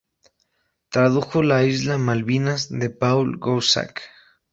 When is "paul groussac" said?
2.89-4.01